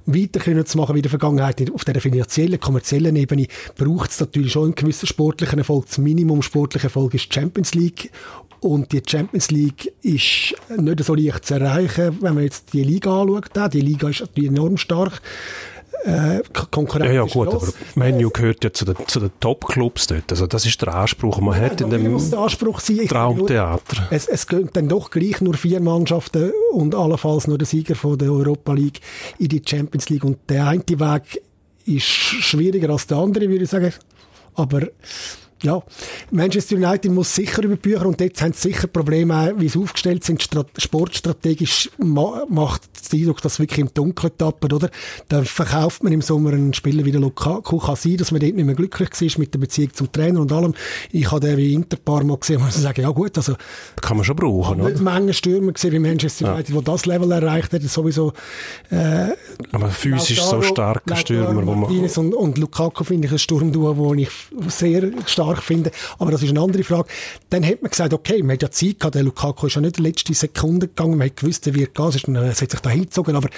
[0.05, 4.19] weiter können zu machen wie in der Vergangenheit, auf der finanziellen, kommerziellen Ebene, braucht es
[4.19, 5.85] natürlich schon einen gewissen sportlichen Erfolg.
[5.87, 8.11] Das Minimum sportlichen Erfolg ist die Champions League.
[8.61, 13.21] Und die Champions League ist nicht so leicht zu erreichen, wenn man jetzt die Liga
[13.21, 13.73] anschaut.
[13.73, 15.19] Die Liga ist enorm stark.
[16.05, 16.41] Äh,
[17.05, 17.63] Ja, ja, gut, gross.
[17.63, 20.31] aber Menu gehört ja zu den, zu den Top-Clubs dort.
[20.31, 22.17] Also, das ist der Anspruch, den man hat in dem
[23.07, 24.07] Traumtheater.
[24.09, 28.17] Es, es gehen dann doch gleich nur vier Mannschaften und allenfalls nur der Sieger von
[28.17, 28.99] der Europa League
[29.37, 30.23] in die Champions League.
[30.23, 31.41] Und der eine Weg
[31.85, 33.93] ist schwieriger als der andere, würde ich sagen.
[34.55, 34.81] Aber
[35.61, 35.81] ja,
[36.31, 40.23] Manchester United muss sicher über Bücher und jetzt haben sie sicher Probleme, wie sie aufgestellt
[40.23, 40.47] sind.
[40.77, 44.89] Sportstrategisch ma macht den Eindruck, dass es wirklich im Dunkeln tappert, oder?
[45.29, 47.77] Dann verkauft man im Sommer einen Spieler wie der Lukaku.
[47.77, 50.51] Kann sein, dass man dort nicht mehr glücklich war mit der Beziehung zum Trainer und
[50.51, 50.73] allem.
[51.11, 53.55] Ich habe den wie Interpar mal gesehen, muss ich sagen, ja gut, also.
[54.01, 54.89] Kann man schon brauchen, oder?
[54.89, 56.75] Nicht Menge Stürmer gesehen wie Manchester United, ja.
[56.75, 58.33] wo das Level erreicht hat, sowieso,
[58.89, 59.29] äh,
[59.71, 61.91] Aber physisch Lautaro, so starker Stürmer, wo man.
[61.91, 64.29] Und, und Lukaku finde ich ein Sturmduo, wo ich
[64.67, 65.91] sehr stark finde.
[66.19, 67.09] Aber das ist eine andere Frage.
[67.49, 69.97] Dann hat man gesagt, okay, man hat ja Zeit gehabt, der Lukaku ist ja nicht
[69.97, 72.89] die letzte Sekunde gegangen, man hat gewusst, er wird gehen, es, es hat sich da
[72.89, 73.49] hingezogen, aber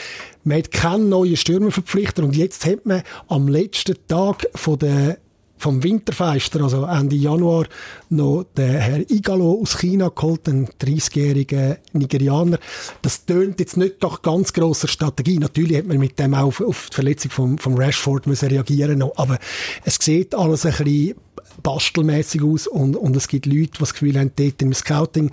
[0.43, 5.17] man hat keinen neuen Stürmer verpflichtet und jetzt hat man am letzten Tag von der
[5.63, 7.67] vom Winterfeister, also Ende Januar,
[8.10, 12.60] noch den Herr Igalo aus China geholt, einen 30-jährigen Nigerianer.
[13.01, 15.39] Das tönt jetzt nicht nach ganz grosser Strategie.
[15.39, 19.01] Natürlich hat man mit dem auch auf, auf die Verletzung vom, vom Rashford müssen reagieren
[19.15, 19.39] aber
[19.86, 21.15] es sieht alles ein bisschen
[21.62, 25.32] bastelmäßig aus und, und es gibt Leute, die das Gefühl haben, dort im Scouting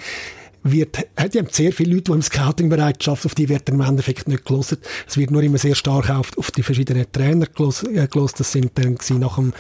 [0.62, 4.28] wird, hat ja sehr viele Leute, die im Scouting-Bereich arbeiten, auf die wird im Endeffekt
[4.28, 4.78] nicht gelesen.
[5.06, 7.96] Es wird nur immer sehr stark auf, auf die verschiedenen Trainer gelesen.
[7.96, 9.52] Äh, das sind dann nach dem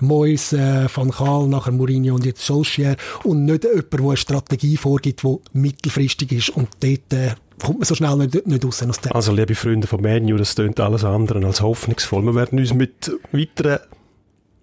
[0.00, 4.76] Mois, äh, Van Gaal, nachher Mourinho und jetzt Solskjaer und nicht jemand, der eine Strategie
[4.76, 9.00] vorgibt, die mittelfristig ist und dort äh, kommt man so schnell nicht, nicht raus aus
[9.00, 9.12] dem.
[9.12, 12.22] Also liebe Freunde von Menu, das klingt alles andere als hoffnungsvoll.
[12.22, 13.78] Wir werden uns mit weiteren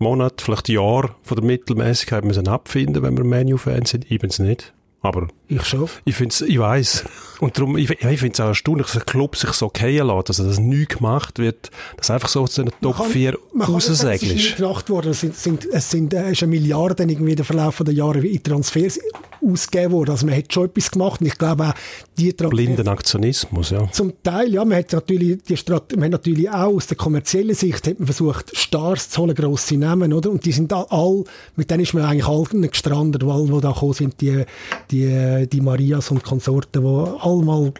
[0.01, 4.11] Monaten, vielleicht Jahren von der Mittelmäßigkeit müssen abfinden, wenn wir Menu-Fans sind.
[4.11, 4.73] Ich bin es nicht.
[5.01, 5.89] Aber ich schon.
[6.05, 7.03] Ich finde ich weiß.
[7.39, 10.29] Und darum, ich, ich finde es auch erstaunlich, dass ein Club sich so gehen lässt,
[10.29, 14.23] also dass nie gemacht wird, dass einfach so zu einer Top kann, 4 raussegelst.
[14.23, 17.45] Es ist gemacht worden, es sind, sind, es sind, es ist eine Milliarde irgendwie der
[17.45, 18.99] Verlauf der Jahre in Transfers
[19.43, 20.11] ausgegeben worden.
[20.11, 21.73] Also man hat schon etwas gemacht und ich glaube auch,
[22.17, 23.91] die Blinden Aktionismus, ja.
[23.91, 27.55] Zum Teil, ja, man hat natürlich, die Strat man hat natürlich auch aus der kommerziellen
[27.55, 30.29] Sicht hat man versucht, Stars zu holen, grosse Namen, oder?
[30.29, 31.23] Und die sind all,
[31.55, 34.43] mit denen ist man eigentlich alle gestrandet, weil, wo da gekommen sind, die,
[34.91, 37.73] die, die Marias und Konsorten, die allemal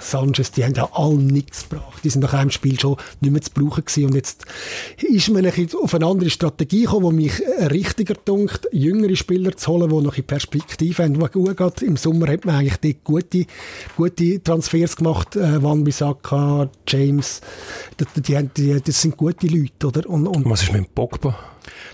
[0.00, 2.02] Sanchez, die haben ja alle nichts gebracht.
[2.04, 4.06] Die sind nach einem Spiel schon nicht mehr zu brauchen gewesen.
[4.06, 4.44] Und jetzt
[5.02, 9.88] ist man auf eine andere Strategie gekommen, wo mich richtiger dunkt, jüngere Spieler zu holen,
[9.88, 11.82] die noch in Perspektive haben, die gut geht.
[11.82, 13.46] Im Sommer hat man eigentlich dort gute,
[13.96, 15.36] gute Transfers gemacht.
[15.36, 17.40] Äh, Van Bissaka, James,
[17.98, 20.08] die, die, die, das sind gute Leute, oder?
[20.08, 21.36] Und, und Was ist mit dem Pogba?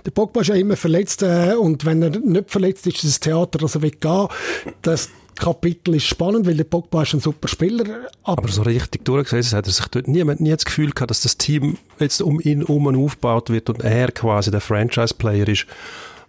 [0.05, 3.21] Der Pogba ist ja immer verletzt äh, und wenn er nicht verletzt ist, ist das
[3.21, 4.29] Theater, dass er weggehen.
[4.83, 7.85] Das Kapitel ist spannend, weil der Pogba ist ein super Spieler.
[8.23, 11.23] Aber, aber so richtig durchgesetzt hat er sich dort niemand nie das Gefühl gehabt, dass
[11.23, 15.67] das Team jetzt um ihn herum aufgebaut wird und er quasi der Franchise-Player ist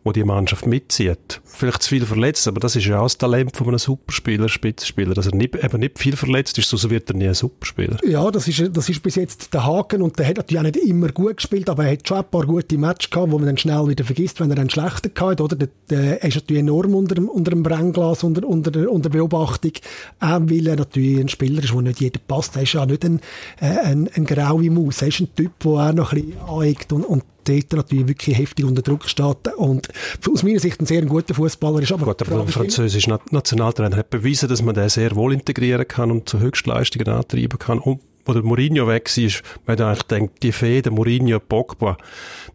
[0.06, 1.42] wo die Mannschaft mitzieht.
[1.44, 5.16] Vielleicht zu viel verletzt, aber das ist ja auch das Talent von einem Superspieler, Spitzenspieler,
[5.16, 7.98] dass er nicht, eben nicht viel verletzt ist, sonst wird er nie ein Superspieler.
[8.06, 10.78] Ja, das ist, das ist bis jetzt der Haken und der hat natürlich auch nicht
[10.78, 13.58] immer gut gespielt, aber er hat schon ein paar gute Matches gehabt, wo man dann
[13.58, 15.56] schnell wieder vergisst, wenn er einen schlechter gehabt oder?
[15.56, 19.74] Der, der, er ist natürlich enorm unter, unter dem Brennglas, unter, unter, unter Beobachtung,
[20.20, 22.56] auch weil er natürlich ein Spieler ist, wo nicht jeder passt.
[22.56, 23.22] Er ist ja nicht ein,
[23.60, 26.94] äh, ein, ein graue Maus, er ist ein Typ, der auch noch ein bisschen aneckt
[26.94, 29.90] und, und dort natürlich wirklich heftig unter Druck steht und
[30.28, 31.92] aus meiner Sicht ein sehr guter Fußballer ist.
[31.92, 36.12] Aber, Gut, aber der französische Nationaltrainer hat bewiesen, dass man den sehr wohl integrieren kann
[36.12, 37.80] und zu Höchstleistungen antreiben kann.
[37.80, 41.98] Und wo der Mourinho weg ist, man hat eigentlich gedacht, die Fehde Mourinho, Pogba,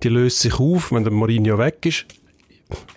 [0.03, 2.07] die löst sich auf, wenn der Mourinho weg ist.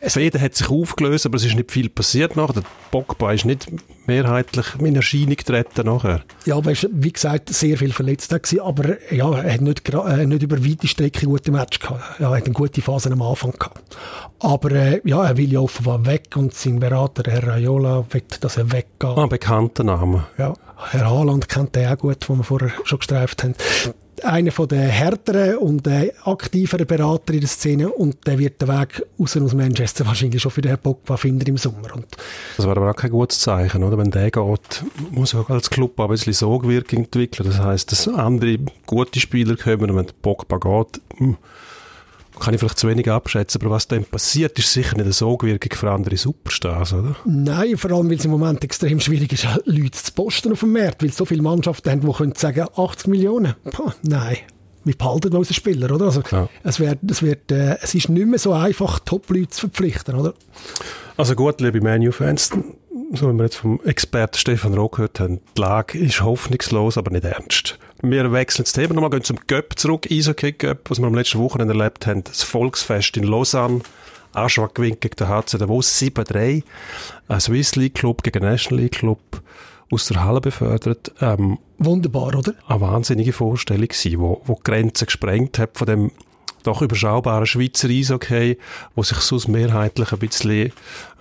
[0.02, 2.54] Feder hat sich aufgelöst, aber es ist nicht viel passiert nachher.
[2.54, 3.68] Der Pogba ist nicht
[4.06, 6.22] mehrheitlich in Erscheinung getreten nachher.
[6.46, 9.90] Ja, aber er ist, wie gesagt, sehr viel verletzt gewesen, aber ja, er hat nicht,
[9.90, 12.20] äh, nicht über weite Strecke gute Match gehabt.
[12.20, 13.98] Ja, er hat eine gute Phase am Anfang gehabt.
[14.40, 18.58] Aber äh, ja, er will ja offenbar weg und sein Berater, Herr Raiola, will, dass
[18.58, 19.18] er weggeht.
[19.18, 20.26] Ah, bekannter Name.
[20.38, 20.54] Ja,
[20.92, 23.56] Herr Haaland kennt er auch gut, den wir vorher schon gestreift haben
[24.24, 28.68] einer von den härteren und äh, aktiveren Berater in der Szene und der wird den
[28.68, 31.96] Weg raus aus Manchester wahrscheinlich schon für den Herrn Pogba finden im Sommer.
[31.96, 32.06] Und
[32.58, 33.98] das wäre aber auch kein gutes Zeichen, oder?
[33.98, 37.48] Wenn der geht, muss er als Club ein bisschen Sogwirkung entwickeln.
[37.48, 41.38] Das heisst, dass andere gute Spieler kommen und wenn der Pogba geht, mh, hm,
[42.44, 45.72] kann ich vielleicht zu wenig abschätzen, aber was dann passiert, ist sicher nicht eine Sogwirkung
[45.74, 47.16] für andere Superstars, oder?
[47.26, 50.74] Nein, vor allem, weil es im Moment extrem schwierig ist, Leute zu posten auf dem
[50.74, 54.38] Markt, weil so viele Mannschaften haben, die können sagen, 80 Millionen, Puh, nein.
[54.86, 56.06] Wir behalten unsere Spieler, oder?
[56.06, 56.50] Also, ja.
[56.64, 60.34] es, wird, es, wird, äh, es ist nicht mehr so einfach, Top-Leute zu verpflichten, oder?
[61.16, 62.50] Also gut, liebe Manu-Fans,
[63.14, 67.12] so wie wir jetzt vom Experten Stefan Roh gehört haben, die Lage ist hoffnungslos, aber
[67.12, 67.80] nicht ernst.
[68.06, 68.94] Wir wechseln das Thema.
[68.94, 73.16] Nochmal, gehen zum Göpp zurück, Eishockey-Göpp, was wir am letzten Wochenende erlebt haben, das Volksfest
[73.16, 73.80] in Lausanne,
[74.34, 76.64] Aschwa gewinnt gegen den HC Davos 7-3,
[77.30, 79.42] ein Swiss League Club gegen National League Club
[79.90, 81.14] aus der Halle befördert.
[81.22, 82.54] Ähm, Wunderbar, oder?
[82.68, 86.12] Eine wahnsinnige Vorstellung gewesen, wo, wo Grenzen gesprengt hat von dem
[86.64, 88.58] doch überschaubaren Schweizer Eishockey,
[88.96, 90.72] wo sich sonst mehrheitlich ein bisschen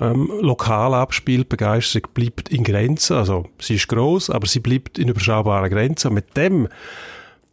[0.01, 1.49] ähm, lokal abspielt.
[1.49, 3.17] Begeisterung bleibt in Grenzen.
[3.17, 6.09] Also sie ist groß, aber sie bleibt in überschaubaren Grenzen.
[6.09, 6.69] Und mit dem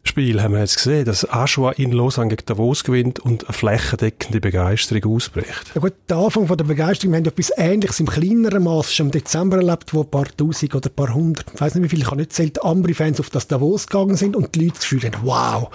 [0.04, 4.40] Spiel haben wir jetzt gesehen, dass Aschua in Lausanne gegen Davos gewinnt und eine flächendeckende
[4.40, 5.72] Begeisterung ausbricht.
[5.76, 8.94] Ja gut, der Anfang von der Begeisterung, wir haben ja etwas Ähnliches im kleineren Maß
[8.94, 11.84] schon im Dezember erlebt, wo ein paar Tausend oder ein paar hundert, ich weiß nicht
[11.84, 14.66] wie viele, ich habe nicht zählt, andere Fans auf das Davos gegangen sind und die
[14.66, 15.70] Leute das Gefühl haben, wow,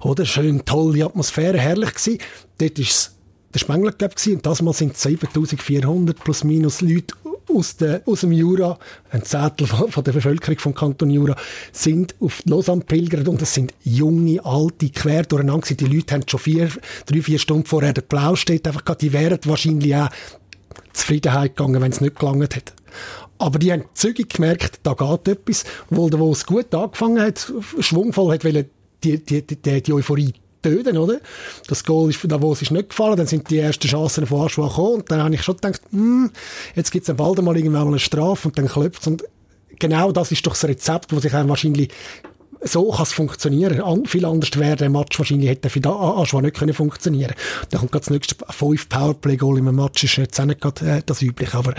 [0.00, 2.18] oder, schön, tolle Atmosphäre, herrlich gewesen.
[2.58, 3.16] Dort ist
[3.54, 7.14] der Spengler Cup und das Mal sind es 7400 plus minus Leute
[7.48, 8.78] aus, der, aus dem Jura,
[9.10, 11.36] ein Zettel von, von, der Bevölkerung vom Kanton Jura,
[11.72, 15.74] sind auf Lausanne pilgert und es sind junge, alte, quer durcheinander.
[15.74, 16.68] Die Leute haben schon vier,
[17.06, 20.08] drei, vier Stunden vorher der Blau steht, einfach die wären wahrscheinlich auch
[20.92, 22.72] Zufriedenheit gegangen, wenn es nicht gelangt hätte.
[23.38, 27.52] Aber die haben zügig gemerkt, da geht etwas, wo der, wo es gut angefangen hat,
[27.80, 28.66] schwungvoll hat, weil
[29.04, 30.32] die, die, die, die Euphorie
[30.68, 31.20] töten, oder?
[31.68, 34.46] Das Goal ist, da wo es ist nicht gefallen, dann sind die ersten Chancen von
[34.46, 36.30] Aschua gekommen und dann habe ich schon gedacht, hm,
[36.74, 39.24] jetzt gibt es bald mal irgendwann mal eine Strafe und dann klopft und
[39.78, 41.90] genau das ist doch das Rezept, wo sich wahrscheinlich
[42.62, 43.80] so kann es funktionieren.
[43.80, 47.34] An, viel anders wäre der Match wahrscheinlich hätte für Aschwa nicht können funktionieren.
[47.70, 51.22] Dann kommt das nächste fünf Powerplay-Goal im Match, ist jetzt auch nicht gerade, äh, das
[51.22, 51.74] übliche, aber...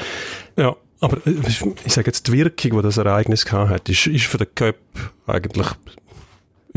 [0.56, 1.36] Ja, aber äh,
[1.86, 4.76] ich sage jetzt, die Wirkung, die das Ereignis gehabt hat, ist, ist für den Cup
[5.26, 5.68] eigentlich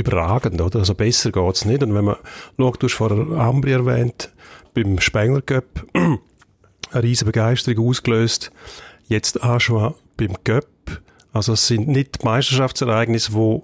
[0.00, 0.80] überragend, oder?
[0.80, 1.82] Also besser geht's nicht.
[1.82, 2.16] Und wenn man
[2.56, 4.30] schaut, du hast vorher Ambri erwähnt,
[4.74, 8.50] beim Spengler Cup, eine riesige Begeisterung ausgelöst.
[9.06, 10.66] Jetzt auch schon beim Cup.
[11.32, 13.62] Also es sind nicht Meisterschaftsereignisse, die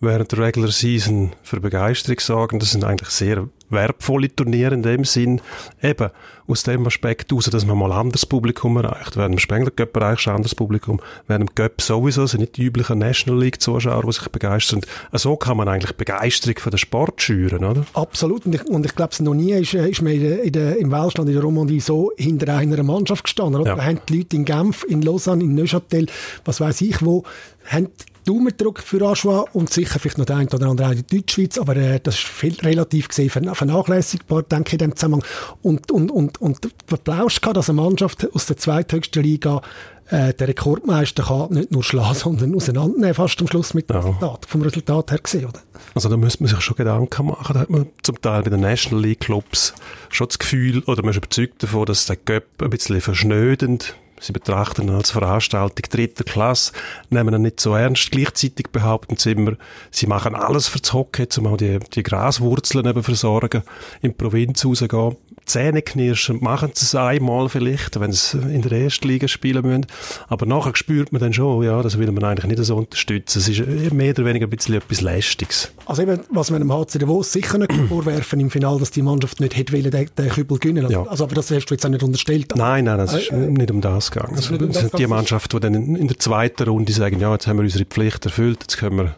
[0.00, 2.58] während der Regular Season für Begeisterung sorgen.
[2.58, 5.40] Das sind eigentlich sehr wertvolle Turniere in dem Sinn.
[5.82, 6.10] Eben
[6.46, 9.16] aus dem Aspekt heraus, dass man mal ein anderes Publikum erreicht.
[9.16, 11.00] Während im Spengler Cup erreichst du ein anderes Publikum.
[11.26, 14.80] Während im Cup sowieso sind nicht die üblichen National League Zuschauer, die sich begeistern.
[15.12, 17.84] So kann man eigentlich Begeisterung für den Sport schüren, oder?
[17.94, 18.46] Absolut.
[18.46, 21.34] Und ich, und ich glaube, noch nie ist, ist man in der, im Weltstand, in
[21.34, 23.60] der Romandie so hinter einer Mannschaft gestanden.
[23.60, 23.70] Oder?
[23.70, 23.76] Ja.
[23.76, 26.06] Da haben die Leute in Genf, in Lausanne, in Neuchâtel,
[26.44, 27.24] was weiß ich wo,
[27.66, 27.88] haben
[28.24, 31.18] Daumen gedrückt für Aschua und sicher vielleicht noch der ein oder andere auch in der
[31.18, 35.24] Deutschschweiz, aber äh, das ist viel, relativ gesehen vernachlässigbar, denke ich, in dem Zusammenhang.
[35.62, 39.62] Und, und, und, und der Applaus gehabt, dass eine Mannschaft aus der zweithöchsten Liga
[40.08, 43.98] äh, der Rekordmeister kann nicht nur schlagen, sondern auseinandernehmen, fast am Schluss mit ja.
[43.98, 45.60] Resultat, vom Resultat her gesehen, oder?
[45.94, 47.54] Also da müsste man sich schon Gedanken machen.
[47.54, 49.74] Da hat man zum Teil bei den National League Clubs
[50.10, 54.32] schon das Gefühl, oder man ist überzeugt davon, dass der Göpp ein bisschen verschnödend Sie
[54.32, 56.72] betrachten ihn als Veranstaltung dritter Klasse,
[57.10, 58.10] nehmen ihn nicht so ernst.
[58.10, 59.52] Gleichzeitig behaupten sie immer,
[59.90, 63.62] sie machen alles für das Hockey, um auch die, die Graswurzeln eben versorgen,
[64.00, 65.16] in die Provinz rausgehen.
[65.46, 69.86] Zähne knirschen, machen sie es einmal vielleicht, wenn sie in der ersten Liga spielen müssen.
[70.28, 73.38] Aber nachher spürt man dann schon, ja, das will man eigentlich nicht so unterstützen.
[73.38, 75.72] Es ist mehr oder weniger ein bisschen etwas Lästiges.
[75.86, 79.40] Also eben, was man dem HC Davos sicher nicht vorwerfen im Finale, dass die Mannschaft
[79.40, 80.90] nicht hätte wollen, den, den Kübel gewinnen.
[80.90, 81.02] Ja.
[81.04, 82.52] Also, aber das hast du jetzt auch nicht unterstellt.
[82.56, 84.36] Nein, nein, das ist äh, nicht um das gegangen.
[84.36, 87.58] Also, das sind die Mannschaft, die dann in der zweiten Runde sagen, ja, jetzt haben
[87.58, 89.16] wir unsere Pflicht erfüllt, jetzt können wir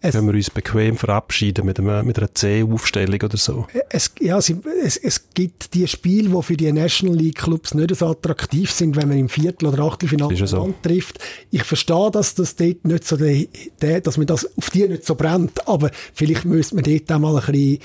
[0.00, 3.66] es, können wir uns bequem verabschieden mit, einem, mit einer C-Aufstellung oder so?
[3.90, 4.50] Es, ja, es,
[4.96, 9.08] es, gibt die Spiele, die für die National League Clubs nicht so attraktiv sind, wenn
[9.08, 10.74] man im Viertel- oder Achtelfinale so.
[10.82, 11.18] trifft.
[11.50, 13.48] Ich verstehe, dass das dort nicht so, de,
[13.82, 17.18] de, dass man das auf die nicht so brennt, aber vielleicht müsste man dort auch
[17.18, 17.78] mal ein bisschen,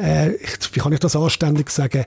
[0.00, 0.32] äh,
[0.72, 2.04] wie kann ich das anständig sagen,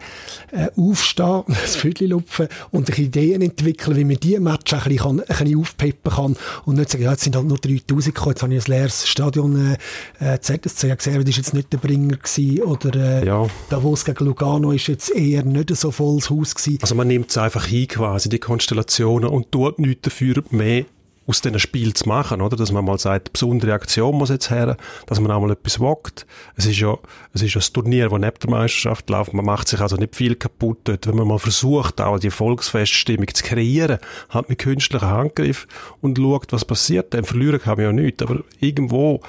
[0.52, 5.19] äh, aufstehen, das Viertel lupfen und Ideen entwickeln, wie man diese Match ein bisschen, kann,
[5.19, 8.43] ein bisschen aufpeppen kann und nicht sagen, ja, jetzt sind halt nur 3000 gekommen, jetzt
[8.43, 9.78] habe ich ein leeres Stadion Stadion
[10.19, 13.47] äh, ZSC gesehen, das war jetzt nicht der Bringer gewesen, oder äh, ja.
[13.69, 16.80] Davos gegen Lugano ist jetzt eher nicht so volles Haus gewesen.
[16.82, 20.86] Also man nimmt es einfach hin quasi, die Konstellationen und tut nichts dafür mehr
[21.28, 22.56] aus diesen Spielen zu machen, oder?
[22.56, 26.26] Dass man mal sagt, besondere Aktion muss jetzt her, dass man auch mal etwas wagt.
[26.56, 26.98] Es ist ja,
[27.34, 29.34] es ist ja ein Turnier, das neben der Meisterschaft läuft.
[29.34, 31.06] Man macht sich also nicht viel kaputt dort.
[31.06, 35.68] Wenn man mal versucht, auch die Volksfeststimmung zu kreieren, hat mit künstlichen Handgriff
[36.02, 38.24] und schaut, was passiert, dann verlieren kann man ja nichts.
[38.24, 39.22] Aber irgendwo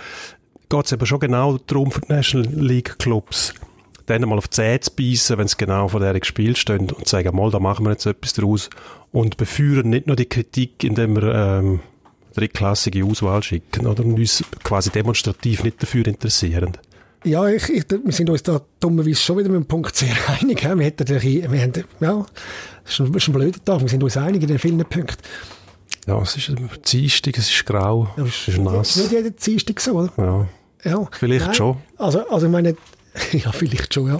[0.68, 3.54] geht es eben schon genau darum für die National League Clubs,
[4.06, 7.08] dann mal auf die Zähne zu beißen, wenn es genau von der Spiel stehen und
[7.08, 8.70] sagen, mal, da machen wir jetzt etwas draus
[9.12, 11.80] und beführen nicht nur die Kritik, indem wir ähm,
[12.34, 16.76] drittklassige Auswahl schicken oder und uns quasi demonstrativ nicht dafür interessieren.
[17.24, 20.62] Ja, ich, ich, wir sind uns da dummerweise schon wieder mit dem Punkt sehr einig.
[20.62, 22.26] Wir, hätten, wir haben, ja,
[22.84, 25.22] es ist ein, ist ein blöder Tag, wir sind uns einig in den vielen Punkten.
[26.06, 26.50] Ja, es ist
[26.90, 28.96] Dienstag, es ist grau, ja, es ist nass.
[28.96, 30.12] Nicht jeder Dienstag so, oder?
[30.16, 31.08] Ja, ja.
[31.12, 31.54] vielleicht Nein.
[31.54, 31.76] schon.
[31.98, 32.76] Also, also ich meine,
[33.32, 34.18] ja, vielleicht schon, ja.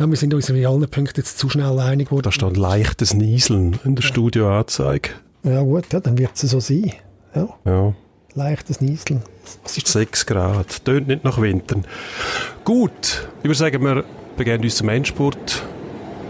[0.00, 2.22] Ja, wir sind uns in allen Punkten jetzt zu schnell einig geworden.
[2.24, 4.08] Da stand leichtes Nieseln in der ja.
[4.08, 5.10] Studioanzeige.
[5.42, 6.94] Ja gut, ja, dann wird es so sein.
[7.34, 7.48] Ja.
[7.66, 7.92] ja.
[8.34, 9.22] Leichtes Nieseln.
[9.62, 10.86] Was ist 6 Grad.
[10.86, 11.76] Tönt nicht nach Winter.
[12.64, 14.04] Gut, ich würde sagen, wir
[14.38, 15.62] begeben uns zum Endspurt.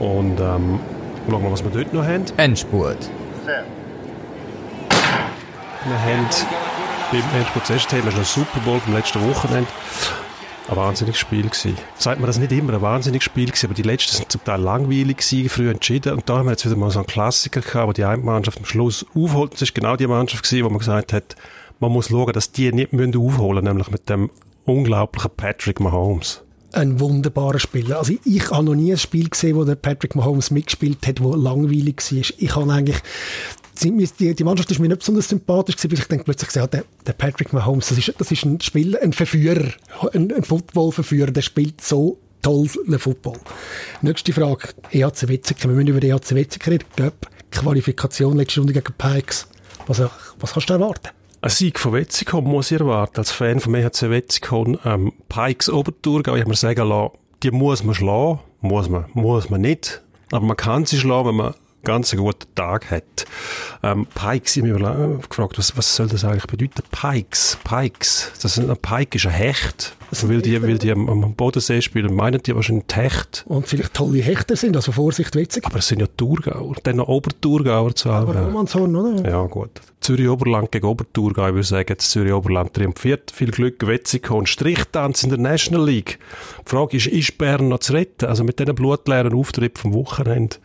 [0.01, 0.81] Und ähm,
[1.29, 2.25] schauen wir, was wir dort noch haben.
[2.39, 3.09] Endspurt.
[5.85, 6.27] Wir haben
[7.13, 9.71] beim Endspurt zuerst haben wir schon Super Bowl vom letzten Wochenende.
[10.71, 11.77] Ein wahnsinniges Spiel gewesen.
[11.99, 14.61] Sagt man das nicht immer, ein wahnsinniges Spiel gewesen, aber die letzten sind zum Teil
[14.61, 16.13] langweilig gewesen, früh entschieden.
[16.13, 18.59] Und da haben wir jetzt wieder mal so einen Klassiker gehabt, wo die eine Mannschaft
[18.59, 19.55] am Schluss aufholt.
[19.55, 21.35] Das ist genau die Mannschaft gewesen, wo man gesagt hat,
[21.81, 24.31] man muss schauen, dass die nicht aufholen müssen, nämlich mit dem
[24.65, 26.43] unglaublichen Patrick Mahomes.
[26.73, 27.99] Ein wunderbarer Spieler.
[27.99, 31.21] Also ich, ich habe noch nie ein Spiel gesehen, wo der Patrick Mahomes mitgespielt hat,
[31.21, 32.23] wo langweilig war.
[32.39, 33.03] Ich habe eigentlich
[33.83, 36.85] die, die Mannschaft ist mir nicht besonders sympathisch gewesen, weil ich denke plötzlich, ja, der,
[37.07, 39.71] der Patrick Mahomes, das ist, das ist ein Spieler, ein Verführer,
[40.13, 43.39] ein, ein Football-Verführer, der spielt so toll Football.
[44.03, 45.71] Nächste Frage, EHC Wetzikon.
[45.71, 46.87] Wir müssen über EHC Wetzikon reden.
[46.97, 49.47] Göpp, Qualifikation letzte Runde gegen Pikes.
[49.87, 50.01] Was,
[50.39, 51.09] was kannst du erwarten?
[51.43, 53.19] Ein Sieg von Wetzikon muss ich erwarten.
[53.19, 57.83] Als Fan von EHC Wetzikon, ähm, Pikes Oberthurgau, ich habe mir sagen lassen, die muss
[57.83, 58.41] man schlagen.
[58.61, 60.03] Muss man, muss man nicht.
[60.31, 63.27] Aber man kann sie schlagen, wenn man ganz guten Tag hat.
[63.83, 66.83] Ähm, Pikes, ich habe mich gefragt, was, was soll das eigentlich bedeuten?
[66.91, 68.33] Pikes, Pikes.
[68.43, 69.97] Das ist, ein Pike ist ein Hecht.
[70.11, 73.45] Also, weil die, weil die am, am Bodensee spielen, meinen die wahrscheinlich Hecht.
[73.47, 75.65] Und vielleicht tolle Hechter sind, also Vorsicht, witzig.
[75.67, 78.31] Aber es sind ja Thurgauer, dann noch Oberthurgauer zu haben.
[78.31, 79.31] Aber Romanshorn, oder?
[79.31, 79.71] Ja, gut.
[80.01, 83.31] Zürich-Oberland gegen Oberthurgau, ich würde sagen, Zürich-Oberland triumphiert.
[83.31, 84.47] Viel Glück, Wetzikon.
[84.47, 86.19] Strichtanz in der National League.
[86.67, 88.27] Die Frage ist, ist Bern noch zu retten?
[88.27, 90.57] Also mit diesen blutleeren Auftritt vom Wochenende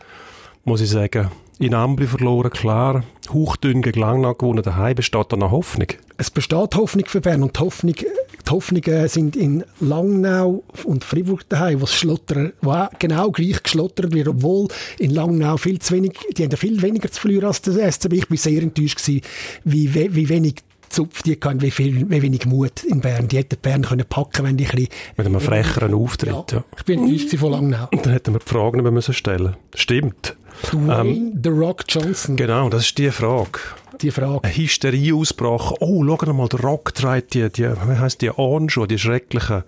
[0.66, 3.04] muss ich sagen, in Ambri verloren, klar.
[3.32, 5.88] Hauchdünn gegen Langnau gewonnen, daheim besteht da noch Hoffnung.
[6.18, 11.48] Es besteht Hoffnung für Bern und die, Hoffnung, die Hoffnungen sind in Langnau und Fribourg
[11.48, 16.12] daheim, wo schlottern, wo auch genau gleich geschlottert wird, obwohl in Langnau viel zu wenig,
[16.36, 18.12] die haben viel weniger zu verlieren als der SCB.
[18.12, 19.22] Ich war sehr enttäuscht gewesen,
[19.64, 20.56] wie, wie wenig
[20.88, 23.28] Zupf die hatten, wie, viel, wie wenig Mut in Bern.
[23.28, 24.88] Die hätten Bern können packen wenn die ein bisschen...
[25.16, 26.58] Mit einem frecheren Auftritt, ja.
[26.58, 26.64] ja.
[26.76, 27.88] Ich bin enttäuscht von Langnau.
[27.92, 30.36] Und dann hätten wir die Frage nicht mehr stellen Stimmt.
[30.62, 32.36] Dwayne ähm, The Rock Johnson.
[32.36, 33.60] Genau, das ist die Frage.
[34.00, 34.44] Die Frage.
[34.44, 35.72] Ein Hysterieausbrach.
[35.80, 39.64] Oh, schau mal, der Rock trägt die, die, wie heisst die, Anschuhe, die schrecklichen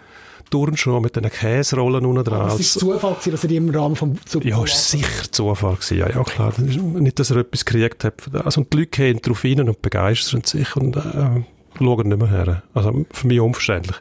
[0.51, 2.49] Turnschuhe mit den Käserollen unten dran.
[2.49, 5.75] Das ist Zufall gewesen, dass er die im Rahmen vom Super Ja, ist sicher Zufall
[5.75, 5.99] gewesen.
[5.99, 6.53] Ja, ja, klar.
[6.59, 8.15] Nicht, dass er etwas gekriegt hat.
[8.45, 11.43] Also, und die Leute gehen darauf hin und begeistern sich und, äh,
[11.79, 12.63] schauen nicht mehr her.
[12.75, 13.97] Also, für mich unverständlich.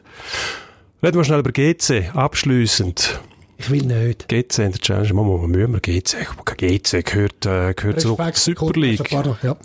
[1.02, 2.10] Reden wir schnell über GC.
[2.14, 3.20] Abschliessend.
[3.58, 4.28] Ich will nicht.
[4.28, 6.26] GC in der Challenge, Mama, müssen wir GC.
[6.56, 9.10] GC gehört, äh, gehört zurück zur Super League.
[9.10, 9.56] Ja.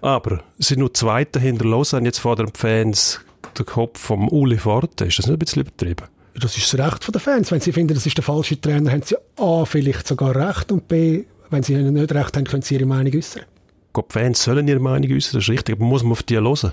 [0.00, 3.20] Aber es sind nur Zweite hinter Lausanne, jetzt fordern die Fans
[3.58, 5.04] den Kopf vom Uli Forte.
[5.04, 6.06] Ist das nicht ein bisschen übertrieben?
[6.34, 7.50] Das ist das Recht der Fans.
[7.50, 10.88] Wenn sie finden, das ist der falsche Trainer, haben sie A, vielleicht sogar Recht und
[10.88, 13.42] B, wenn sie nicht Recht haben, können sie ihre Meinung äußern.
[13.96, 16.72] Die Fans sollen ihre Meinung äußern, das ist richtig, aber muss man auf die hören?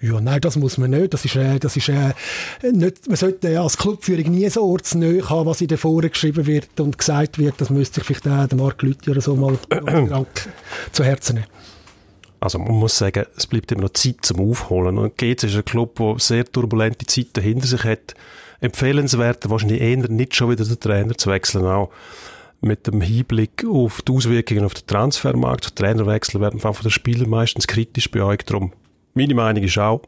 [0.00, 1.12] Ja, nein, das muss man nicht.
[1.12, 2.14] Das ist, äh, das ist äh,
[2.70, 6.46] nicht, man sollte ja als Clubführung nie so ortsnäher haben, was in den Foren geschrieben
[6.46, 7.60] wird und gesagt wird.
[7.60, 9.58] Das müsste sich vielleicht auch der Mark Lüthi oder so mal
[10.92, 11.46] zu Herzen nehmen.
[12.40, 14.98] Also man muss sagen, es bleibt immer noch Zeit zum Aufholen.
[14.98, 18.14] Und GC ist ein Club, der sehr turbulente Zeiten hinter sich hat.
[18.60, 21.90] Empfehlenswert wahrscheinlich eher nicht schon wieder den Trainer zu wechseln, auch
[22.60, 25.74] mit dem Hinblick auf die Auswirkungen auf den Transfermarkt.
[25.74, 28.50] Trainerwechsel werden von den Spielern meistens kritisch beäugt.
[28.50, 28.72] Darum
[29.18, 30.02] meine Meinung ist auch,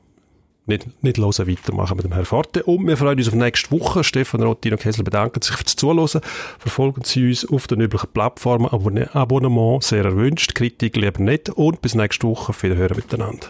[0.67, 2.63] nicht, nicht hören, weitermachen mit dem Herrn Forte.
[2.63, 4.05] Und wir freuen uns auf nächste Woche.
[4.05, 6.23] Stefan Rottino Kessel bedanken sich fürs Zuhören.
[6.59, 8.67] Verfolgen Sie uns auf den üblichen Plattformen.
[9.13, 10.55] Abonnement sehr erwünscht.
[10.55, 11.51] Kritik lieber nicht.
[11.51, 12.51] Und bis nächste Woche.
[12.51, 13.49] Auf Wiederhören miteinander.